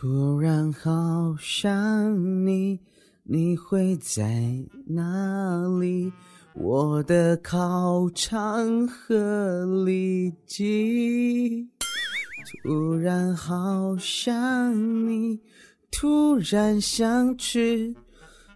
[0.00, 2.80] 突然好想你，
[3.22, 4.24] 你会在
[4.86, 6.10] 哪里？
[6.54, 11.68] 我的考场和里脊。
[12.62, 14.72] 突然好想
[15.06, 15.38] 你，
[15.90, 17.94] 突然想去。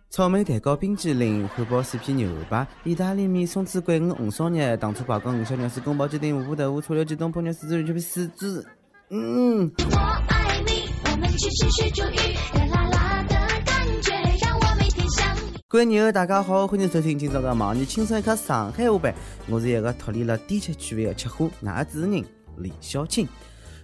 [0.09, 8.67] 草莓蛋糕、冰激凌、汉堡、四片牛排、意大利面、松子桂鱼、红烧肉、糖醋排骨、五香肉丝、宫保鸡丁、五谷豆腐、醋溜鸡、东坡肉、四子鱼、四子。
[9.11, 9.71] 嗯。
[9.91, 9.99] 我
[10.31, 10.89] 爱你，
[11.25, 12.17] 们去吃水煮鱼，
[12.59, 13.35] 啦啦啦的
[13.65, 15.35] 感觉让我每天想。
[15.67, 19.13] 各位友大家好，欢迎收听今朝的《忙你轻松一刻上海话版》，
[19.49, 22.23] 我是一个脱离了低级趣味的吃货，男主持人
[22.59, 23.27] 李小青。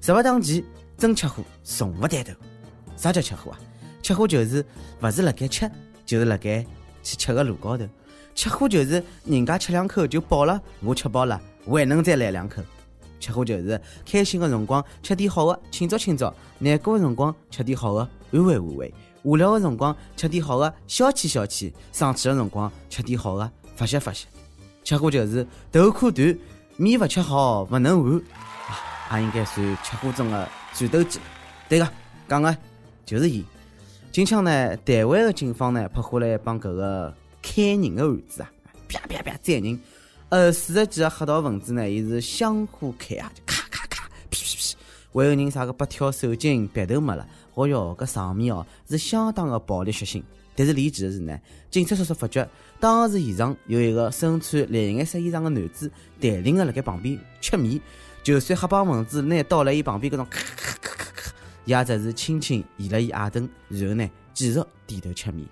[0.03, 0.63] 十八档期，
[0.99, 2.35] 真吃货从不抬头。
[2.95, 3.59] 啥叫吃货啊？
[4.03, 4.63] 吃货就是
[4.99, 5.71] 不是辣盖吃。
[6.05, 6.67] 就是辣盖
[7.03, 7.87] 去吃个路高头，
[8.35, 12.61] 吃货就是人家吃两口就饱了，我吃饱了我还能再来两口。
[13.21, 18.93] 吃货就是开心的辰光吃点好的庆祝庆祝，难过的辰光吃点好的安慰安慰，
[19.23, 24.27] 无聊的辰光吃点好的消遣消遣，生气的辰光吃点好的发泄发泄。
[24.83, 26.37] 吃货就是头可断，
[26.79, 28.23] 面不吃好不能完，
[29.13, 31.21] 也应该算吃货中的战斗机。
[31.69, 31.89] 对个，
[32.27, 32.57] 讲的
[33.05, 33.45] 就是伊。
[34.11, 38.51] 近腔呢，台湾的警方呢拍下来帮搿个砍人的案子啊，
[38.89, 39.79] 啪啪啪斩人。
[40.31, 44.77] 呃，四十几个黑道分子呢，伊是相互砍啊，就咔咔咔，噼噼噼，
[45.13, 47.27] 还有人啥个拔挑手筋、鼻头没了。
[47.55, 50.23] 哦哟，搿场面哦是相当的暴力血腥。
[50.55, 51.37] 但是离奇的是呢，
[51.69, 57.81] 警察叔叔发觉当时现场有一个身穿蓝颜色衣裳的男子，淡定的辣盖旁边吃面。
[58.23, 61.33] 就算黑帮分子拿刀来伊旁边搿种咔咔咔咔咔。
[61.65, 65.45] 也只是轻轻移了移耳凳，然后呢，继续低头吃面。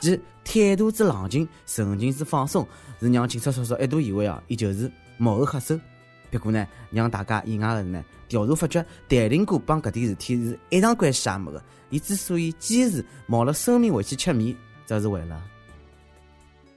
[0.00, 2.66] 其态度之冷静，神情之放松，
[2.98, 5.78] 是让警察叔叔一度以为啊，伊就是幕后黑手。
[6.30, 11.62] 不过呢，让大家意外的是呢，调查发觉，谭林哥帮搿点事体是一场关系也没的。
[11.90, 15.38] 伊之所以坚持冒了生命回去吃面，这是为了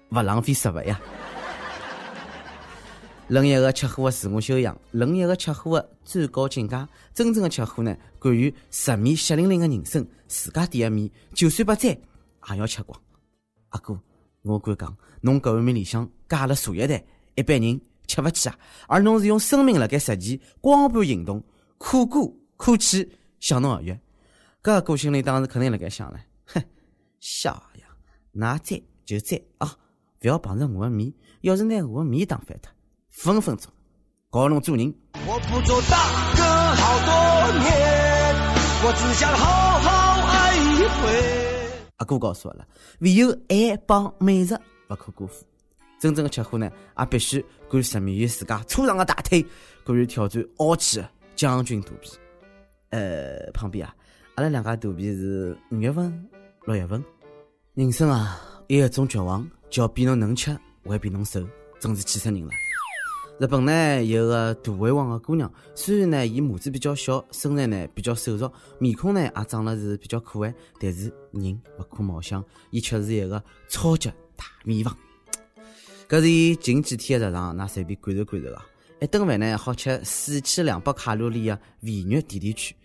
[0.10, 1.00] 勿浪费食物呀。
[3.30, 6.76] 论一个吃货的自我修养，论一个吃货的最高境界。
[7.14, 11.98] 真正的吃货呢，敢于直面血淋淋的人生，自家点的面，就算不沾，
[12.50, 13.00] 也要吃光。
[13.72, 14.00] 阿哥，
[14.44, 17.04] 我敢讲，侬搿碗面里向加了茶叶蛋，
[17.36, 18.58] 一般人吃勿起啊。
[18.88, 21.44] 而侬是用生命辣盖实践，光盘行动，
[21.78, 22.20] 可歌
[22.56, 23.12] 可泣，
[23.42, 23.94] 向侬而悦。
[24.64, 26.64] 搿个哥心里当时肯定辣盖想了，哼，
[27.20, 27.88] 小呀，
[28.32, 29.76] 拿沾就沾啊，
[30.22, 31.12] 勿要碰着我的面。
[31.42, 32.72] 要是拿我的面打翻脱。
[33.10, 33.72] 分分钟
[34.32, 34.94] 教侬做人。
[35.26, 35.98] 我不做大
[36.36, 36.44] 哥
[36.76, 38.36] 好多年，
[38.84, 39.90] 我只想好好
[40.28, 41.41] 爱一回。
[42.02, 42.68] 阿哥告诉我了，
[43.02, 45.46] 唯有爱帮美食不可辜负。
[46.00, 46.68] 真正的吃货呢，
[46.98, 49.46] 也必须敢直面于自家粗壮的大腿，
[49.86, 52.10] 敢于挑战傲气的将军肚皮。
[52.90, 53.96] 呃，旁边啊，
[54.34, 56.28] 阿拉两家肚皮是五月份、
[56.66, 57.04] 六月份。
[57.76, 61.48] 人生啊，有一种绝望，叫比侬能吃还比侬瘦，
[61.80, 62.50] 真是气死人了。
[63.42, 74.96] 日本呢有个大胃王的姑娘，虽然呢伊母子比较小，身材呢比较瘦弱，面孔呢也长得是比较可爱，但是人不可貌相，伊却是一个超级大面王。
[76.08, 78.64] 搿是伊近几天的日常，㑚随便感受感受啊！
[79.02, 82.78] 一顿饭呢好吃四千两百卡路里的肥肉甜甜圈，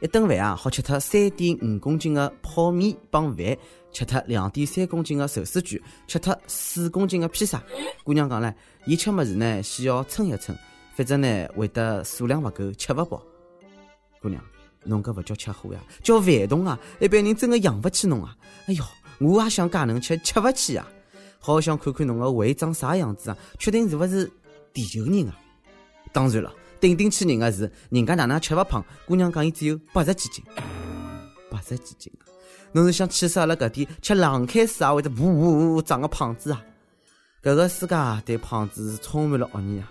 [0.00, 3.56] 一顿饭啊好吃脱三点五公斤的泡面帮饭。
[3.92, 7.62] 吃脱两点三公斤的寿司卷，吃脱四公斤的披萨。
[8.04, 8.54] 姑娘讲唻，
[8.86, 9.62] 伊吃么子呢？
[9.62, 10.56] 先要称一称，
[10.94, 13.22] 否则呢会得数量勿够，吃勿饱。
[14.22, 14.42] 姑娘，
[14.84, 16.78] 侬搿勿叫吃货呀，叫饭桶啊！
[17.00, 18.36] 一般人真的养勿起侬啊！
[18.66, 18.84] 哎哟，
[19.18, 20.86] 我也想介能吃，吃勿起啊！
[21.38, 23.36] 好想看看侬个胃长啥样子啊？
[23.58, 24.30] 确定是勿是
[24.72, 25.36] 地球人啊？
[26.12, 28.84] 当然了，顶顶气人的是，人家哪能吃勿胖？
[29.06, 30.44] 姑娘讲伊只有八十几斤，
[31.50, 32.12] 八十几斤。
[32.72, 36.62] 侬是想气死阿拉搿点吃冷开水也会得呜呜呜长个胖子啊？
[37.42, 39.82] 搿个世界对胖子是充满了恶意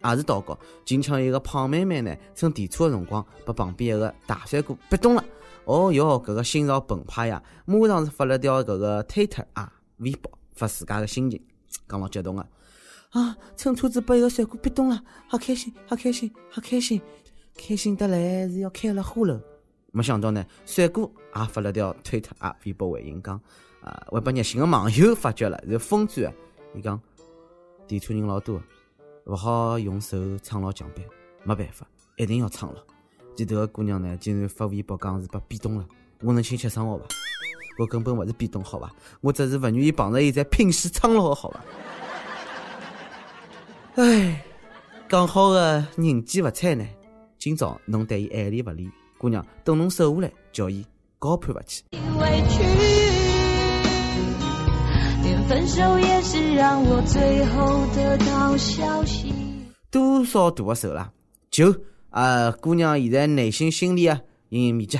[0.00, 0.10] 啊！
[0.12, 5.24] 也是祷告，近腔一个胖妹妹呢，乘电车的辰光，被旁边一个大帅哥逼动了。
[5.64, 7.42] 哦哟，搿个心潮澎湃呀！
[7.66, 11.40] 马上是发了条搿个推特啊、微博，发自家的心情，
[11.88, 12.46] 讲老激动啊！
[13.10, 17.00] 啊，乘车子被一个帅哥逼动了，好开心，好开心，好开心，
[17.56, 19.40] 开心得来是要开了花了。
[19.92, 21.02] 没想到呢，帅哥
[21.36, 23.38] 也发了条推特啊，微博回应讲，
[23.82, 26.32] 啊，会被热心的网友发觉了，是疯转，
[26.74, 26.98] 伊讲，
[27.86, 28.60] 地图人老多，
[29.26, 31.02] 勿好用手撑牢墙壁，
[31.44, 31.86] 没办法，
[32.16, 32.80] 一定要撑牢。
[33.36, 35.86] 前头个姑娘呢，竟然发微博讲是被逼咚了，
[36.22, 37.04] 我能请吃生活伐？
[37.78, 38.90] 我根本勿是逼咚，好伐？
[39.20, 41.60] 我只是勿愿意碰着伊在拼死撑牢，好伐？
[43.96, 44.42] 唉，
[45.06, 46.86] 讲好的人机勿睬呢，
[47.38, 48.90] 今朝侬对伊爱理不理。
[49.22, 50.84] 姑娘，等侬瘦下来，叫伊
[51.20, 51.84] 高攀勿起。
[51.92, 52.60] 委屈，
[55.22, 59.32] 连分手也是让我最后得到消息。
[59.92, 61.12] 多少大个手啦？
[61.52, 61.72] 就
[62.10, 64.98] 啊，姑娘现在内心心里啊，隐隐秘籍。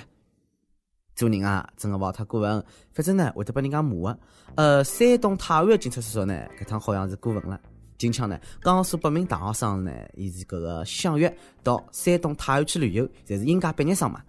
[1.17, 4.19] 做人啊，真个勿好太过分，反正呢会得被人家骂个。
[4.55, 7.61] 呃，山东泰安个警察叔叔呢，搿趟好像是过分了。
[8.03, 11.33] 近腔呢，江苏八名大学生呢，伊是搿个相约
[11.63, 14.21] 到山东太原去旅游，侪是应届毕业生嘛。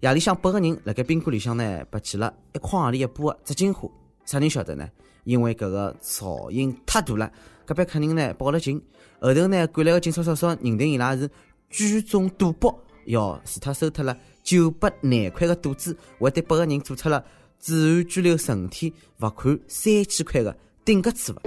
[0.00, 3.88] 夜里向八个人辣盖宾馆里向呢，拔起了一筐行钿一把个纸巾花。
[4.24, 4.90] 啥人晓得呢？
[5.22, 7.30] 因为搿个噪音太大了，
[7.64, 8.82] 隔壁客人呢报了警。
[9.20, 11.30] 后头呢赶来个警察叔叔认定伊拉是
[11.70, 12.76] 聚众赌博，
[13.06, 17.24] 要除脱收脱了九百廿块个赌资，还对八个人做出了
[17.60, 21.42] 治安拘留十五天、罚款三千块个顶格处罚。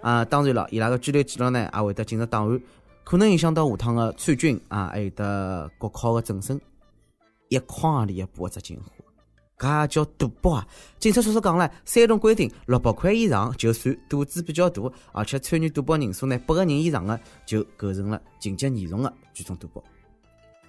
[0.00, 2.60] 啊，当然了，伊拉个拘留记录呢，也会得进入档案，
[3.04, 6.60] 可能影响到下趟个参军啊，还有得国考个政审。
[7.48, 8.92] 一筐里一把纸巾花，
[9.58, 10.68] 搿也叫赌博啊！
[10.98, 19.82] 警察叔叔讲了，山东规定六百块以上就算赌资比较大，而且参与赌博人数呢八个人以上的就构成了情节严重的聚众赌博。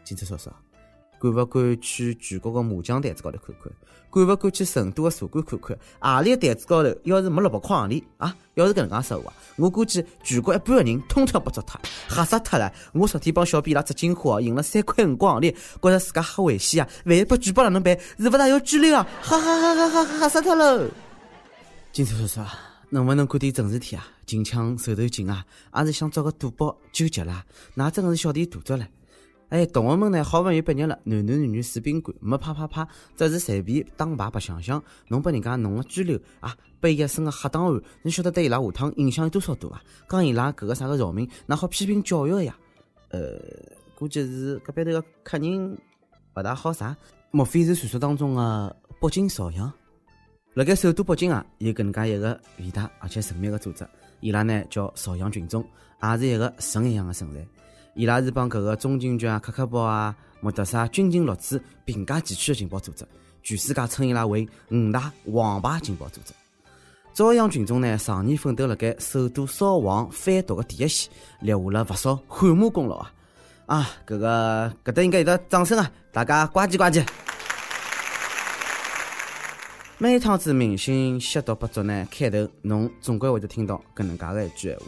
[0.06, 0.50] 警察叔叔。
[1.19, 3.71] 敢勿敢去全国个麻将台子高头看看？
[4.12, 5.77] 敢勿敢去成都个茶馆看看？
[6.00, 8.36] 何里个台子高头要是没六百块行钿啊？
[8.56, 12.71] 要是搿能介说话，我估计全国一半个人通通要被捉脱，吓死脱了！
[12.94, 16.89] 我昨天帮小编伊拉纸金花赢了三块五角行钿，觉着自家吓危险啊！
[17.06, 17.98] 万一被举报哪能办？
[18.18, 19.07] 是勿是要拘留啊？
[19.22, 20.19] 吓吓吓吓吓！
[20.19, 20.89] 吓死脱了！
[21.92, 22.42] 警察叔叔，
[22.89, 24.07] 能勿能干点正事体啊？
[24.25, 25.45] 近腔手头紧啊，
[25.75, 27.45] 也是想找个赌博救急啦！
[27.75, 28.88] 那真个是小题大做了。
[29.50, 39.81] 哎，同学们呢，好不容易毕业了，男男女女住宾馆，没啪啪啪，只是随便打牌白相相，侬拨人家弄个拘留啊，背一身个黑档案，侬晓得对伊拉下趟影响有多少大啊？
[40.07, 42.56] 讲伊拉搿个啥个扰民，哪好批评教育个呀？
[43.10, 43.40] 呃，
[43.96, 45.75] 估计是隔壁头个客人
[46.36, 46.96] 勿大好啥？
[47.31, 49.72] 莫非是传说当中个北京朝阳？
[50.54, 53.84] 辣盖首都北京啊，有搿能介一个伟大而且神秘个组织，
[54.19, 55.66] 伊拉呢叫朝阳群众，
[56.04, 57.44] 也是一个神一样的存在。
[57.95, 63.06] 伊拉是帮搿个中情局啊、克克报啊、莫德萨军情六处并驾齐驱的情报组织，
[63.44, 66.33] 全世界称伊拉为五大王牌情报组织。
[67.13, 73.12] 朝阳群众呢，常年奋斗辣盖首都扫黄反毒的第一线，立下了勿少汗马功劳啊！
[73.65, 75.91] 啊，搿个搿搭应该有得掌声啊！
[76.13, 77.06] 大家呱唧呱唧。
[79.97, 84.86] 每趟子明星吸毒被抓呢，开头侬总归会得听到搿能介个一句闲话。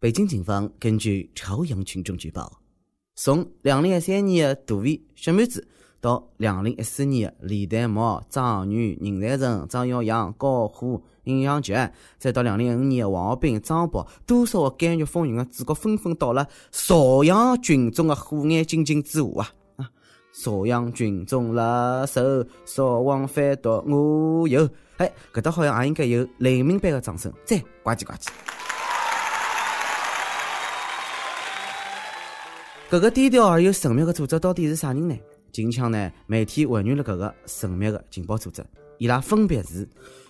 [0.00, 2.60] 北京警方根据朝阳群众举报，
[3.16, 5.66] 从两零一三年的杜伟、小妹子
[6.00, 19.90] 到两零一四年的李代沫、张女、任才成、张耀扬、高虎、尹相杰，再到两零一五年的王学斌、张博，多少个监狱风云的主角纷纷到了朝阳群众的火眼金睛之下啊！
[20.32, 28.28] 朝阳群众辣手，扫黄反毒我有，哎，搿搭好像也应该有雷鸣般的掌声，再呱唧呱唧。
[32.90, 35.14] 搿个低调而又神秘的组织到底是啥人呢？
[35.52, 38.64] 近腔呢，媒体还原了搿个神秘的情报组织，
[38.96, 39.86] 伊拉分别是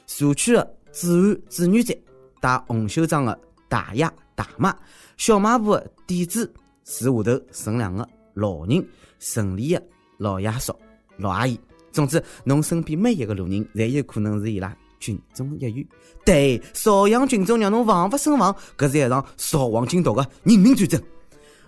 [0.08, 1.94] 社区的治安志愿者、
[2.40, 3.38] 戴红袖章的
[3.69, 4.76] 大爷大妈、
[5.16, 6.40] 小卖部的店主、
[6.84, 8.84] 树下头乘凉的老人、
[9.20, 9.81] 城里的
[10.16, 10.75] 老爷叔、
[11.16, 11.56] 老阿姨。
[11.93, 15.87] 总之，侬身边每一个路人，侪有可能是伊拉群众一员。
[16.25, 21.00] 对，朝阳群众让侬防不胜防，搿是一场扫黄禁毒的人民战争。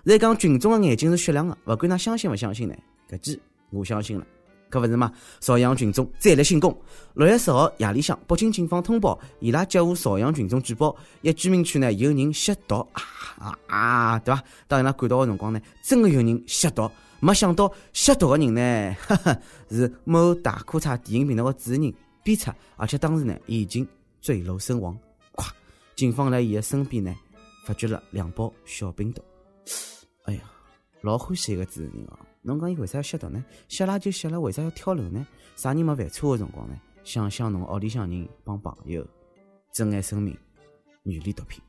[0.05, 2.75] 在讲群众的眼睛是雪亮的，不管㑚相信勿相信呢？
[3.09, 3.39] 搿记
[3.69, 4.25] 我相信了，
[4.69, 5.11] 可勿是嘛？
[5.39, 6.75] 朝阳群众再立新功。
[7.13, 12.75] 六月十号夜里向，北京警方通报，伊拉接获朝阳群众举报，一居民区呢有人吸毒
[13.37, 14.43] 啊啊，对伐？
[14.67, 16.89] 当伊拉赶到的辰光呢，真的有人吸毒，
[17.19, 19.37] 没想到吸毒的人呢，哈哈，
[19.69, 21.93] 是某大裤衩电影频道的主持人
[22.23, 23.87] 编出，而且当时呢已经
[24.19, 24.97] 坠楼身亡。
[25.35, 25.45] 咵，
[25.95, 27.13] 警方在伊的身边呢，
[27.65, 29.21] 发觉了两包小冰毒。
[30.23, 30.41] 哎呀，
[31.01, 32.19] 老欢喜一个主持人哦！
[32.43, 33.43] 侬讲伊为啥要吸毒呢？
[33.67, 35.25] 吸了就吸了，为啥要跳楼呢？
[35.55, 36.75] 啥人没犯错的辰光呢？
[37.03, 39.05] 想想侬屋里向人帮朋友，
[39.71, 40.37] 珍爱生命，
[41.03, 41.61] 远离毒品。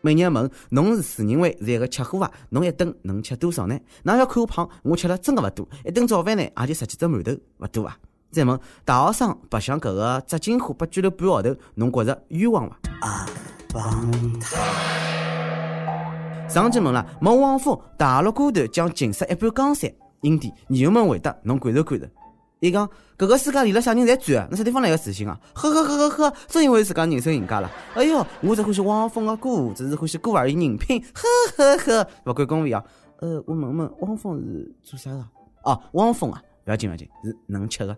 [0.00, 2.30] 每日问侬是自认为是一个吃货伐？
[2.50, 3.78] 侬一顿能吃多少呢？
[4.02, 4.68] 哪要看我胖？
[4.82, 7.96] 我吃了真的勿多，一顿早饭呢也就十几只馒头，勿多啊。
[8.30, 12.78] 再问大学生白相搿个扎金花，被拘留半号头，侬觉着冤枉伐？
[13.00, 13.26] 啊，
[13.72, 15.17] 帮他。
[16.48, 22.06] 上级问了，问王峰大陆歌头将禁杀一半江山，兄弟，女友们回答，侬感受感受。
[22.60, 22.88] 伊讲，
[23.18, 24.48] 搿个世界里了啥人侪转啊？
[24.50, 25.38] 那啥地方来个自信啊？
[25.54, 27.70] 呵呵呵呵呵，真以为自家人生赢家了？
[27.94, 31.04] 哎哟，我只欢喜汪峰的歌，只是欢喜歌而已，人品。
[31.14, 31.28] 呵
[31.58, 32.82] 呵呵，勿管恭维啊。
[33.20, 35.24] 呃，我问问，汪峰是做啥的？
[35.64, 37.94] 哦，汪峰啊，勿要紧勿要紧，是能吃的。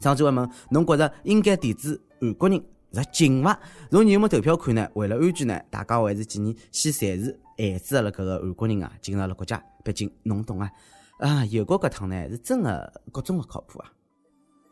[0.00, 3.58] 张志伟问侬觉着应该抵制韩国人入境伐？
[3.90, 9.62] 从人们投票看呢，为了安全呢，大家还是建议先暂时限制阿拉搿个韩国人啊进入阿拉国家。
[9.84, 10.70] 毕竟侬懂啊，
[11.18, 13.92] 啊，有国搿趟呢是真的各种勿靠谱啊。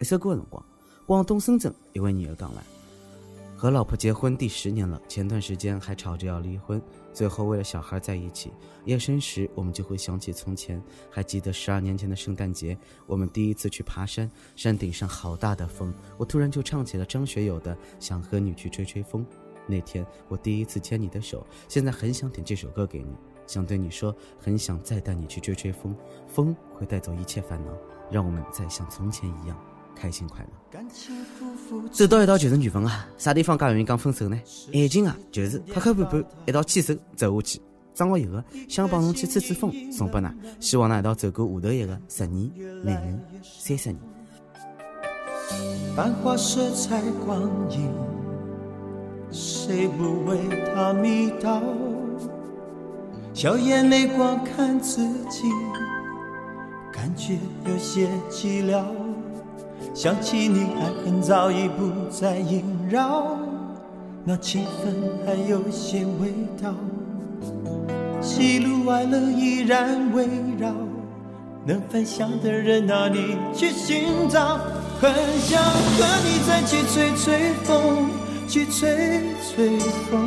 [0.01, 0.65] 一首歌的辰光，
[1.07, 2.63] 广东深圳一位女友讲了。
[3.59, 8.53] 和老婆结婚第十年了，前段时间还吵着要离婚，最后为了小孩在一起。
[8.85, 19.25] 夜深时，我们就会想起从前，还记得十二年前的圣诞节，我们第一次去爬山，山顶上好大的风，我突然就唱起了张学友的《想和你去吹吹风》。
[19.67, 25.97] 那天我第一次牵你的手，现在很想点这首歌给你，想对你说，很想再带你去吹吹风，
[26.29, 27.73] 风会带走一切烦恼，
[28.11, 29.59] 让我们再像从前一样。
[29.99, 30.79] 开心快乐，
[31.91, 33.09] 走到一道就是缘分啊！
[33.17, 34.39] 啥地方介容易讲分手呢？
[34.75, 37.61] 爱情啊，就是磕磕绊绊一道牵手走下去。
[37.95, 42.53] 张学友的想帮侬去吹吹风，送拨㑚，希望㑚一道走过下头一个十年、
[42.85, 43.99] 廿年、三十年。
[45.97, 47.91] 繁华色彩光影，
[49.31, 50.39] 谁不为
[50.75, 51.63] 他迷倒？
[53.33, 55.45] 笑眼泪光看自己，
[56.93, 58.85] 感觉有些寂寥。
[59.97, 63.35] 想起你，爱恨早已不再萦绕，
[64.25, 64.93] 那气氛
[65.25, 66.75] 还有些味道。
[68.21, 70.71] 喜怒哀乐依然围绕，
[71.65, 74.59] 能分享的人哪里去寻找？
[75.01, 75.11] 很
[75.41, 78.11] 想和你再去吹吹风，
[78.47, 79.79] 去吹吹
[80.11, 80.21] 风，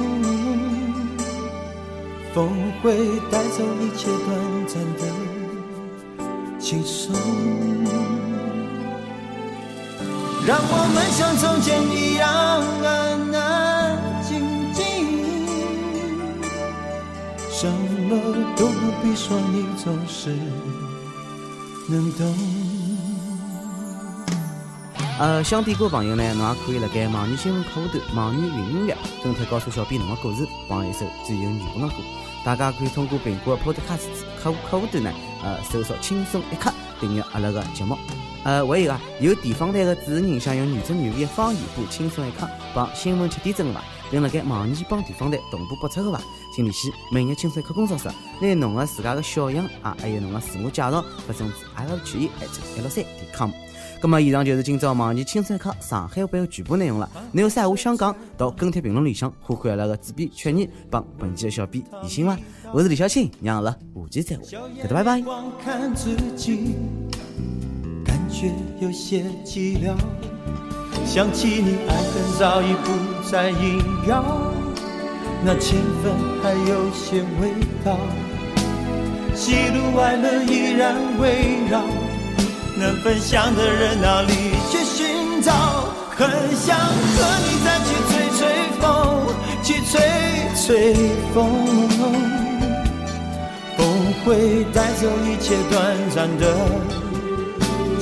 [2.33, 2.49] 风
[2.81, 2.97] 会
[3.29, 4.35] 带走一切短
[4.65, 7.13] 暂的轻松。
[10.49, 12.27] 让我们像从前一样
[12.81, 14.81] 安安静静，
[17.51, 18.17] 什么
[18.57, 20.35] 都不必说，你总是
[21.87, 22.35] 能懂。
[25.19, 31.93] 呃，想点歌朋友呢，侬也可以辣盖网易新闻客户端、网易云音乐跟帖告诉小编侬的故事，帮一首最有缘分的歌。
[32.43, 34.09] 大家可以通过苹果 Podcast
[34.41, 35.11] 客户客户端呢，
[35.43, 37.95] 呃，搜索“轻松一刻”，订阅阿拉个节目。
[38.43, 46.23] 呃，还有啊，有地方台的主持人想用原汁原味的方言播《轻松一刻》帮新闻七点整的伐，并辣盖网易帮地方台同步播出的伐，
[46.55, 48.07] 请联系每日轻松一刻工作室，
[48.41, 53.51] 拿侬的自家的小样啊，还有侬的自我介绍发送至 l 曲艺 at l 三点 com。
[54.01, 57.09] 那么以上就是今朝网易轻松一刻上海版的全部内容了。
[57.33, 62.37] 侬有啥话想讲，到跟帖评论里向呼唤阿拉的主编曲艺帮本期的小编李欣伐？
[62.71, 63.77] 我是李小青，让阿拉下
[64.09, 64.43] 期再会，
[64.83, 65.21] 大家拜拜。
[68.39, 69.93] 却有些寂寥，
[71.05, 74.23] 想起你，爱恨早已不再萦绕，
[75.43, 77.51] 那情分还有些味
[77.83, 77.97] 道，
[79.35, 81.81] 喜怒哀乐依然围绕，
[82.77, 84.31] 能分享的人哪里
[84.71, 85.51] 去寻找？
[86.15, 88.39] 很想和你再去吹吹
[88.79, 88.87] 风，
[89.61, 89.99] 去吹
[90.55, 90.93] 吹
[91.33, 91.35] 风，
[93.75, 93.79] 风
[94.23, 95.75] 会带走一切短
[96.15, 97.08] 暂的。